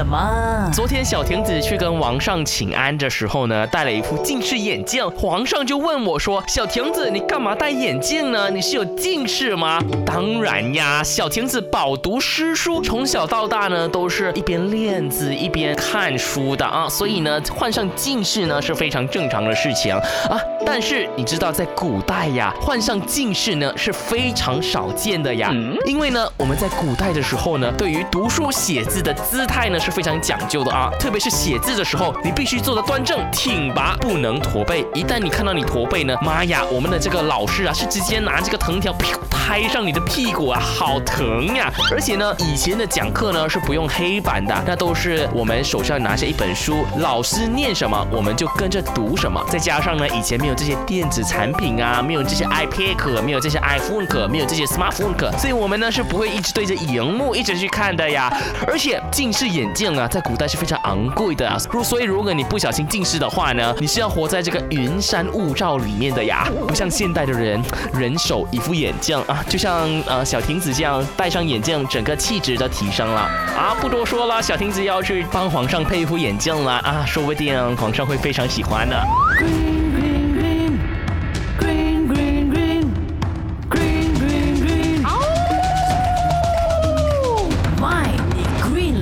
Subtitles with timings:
[0.00, 0.70] 了吗？
[0.72, 8.48] 昨天小亭子去跟王上请安的时候呢，戴了一副近视眼镜，皇上就问我说：“小亭子，你干嘛戴眼镜呢？
[8.48, 20.40] 你是有近视吗？”当然呀，小亭子饱读诗书，从小到大呢都是一边练字一边看书的啊，所以呢患上近视呢是非常正常的事情啊。
[20.64, 25.52] 但是你知道在古代呀，患上近视呢是非常少见的呀，
[25.84, 34.86] 因为呢我们在古代的时候呢，对于读书写字的姿态呢是非常讲究的啊，特别是写字的时候，你必须坐得端正挺拔，不能驼背。
[34.94, 38.94] 一旦你看到你驼背呢，妈呀，我们的这个老师啊是直接拿这个藤条
[39.30, 41.72] 拍上你的屁股啊，好疼呀！
[41.90, 49.42] 而且呢，以前的讲课呢是不用黑板的，那都是我们手上拿着一本书，老师念什么我们就跟着读什么。
[49.48, 58.32] 再加上呢，以前没有这些电子产品啊，没有这些 iPad，没有这些 iPhone，没有这些 smartphone，所以我们呢是不会一直对着荧幕一直去看的呀。
[58.66, 61.56] 而且近视眼镜啊，在古代是非常昂贵的啊。
[61.70, 67.62] 如所以如果你不小心近视的话呢，你是要活在这个云山雾罩里面的呀，不像现代的人
[67.94, 69.42] 人手一副眼镜啊。
[69.48, 73.22] 就像呃小亭子这样戴上眼镜，整个气质都提升了
[73.56, 73.74] 啊！
[73.80, 79.79] 不多说了，小亭子要去帮皇上配一副眼镜了啊，说不定皇上会非常喜欢的。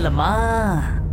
[0.08, 1.07] 什么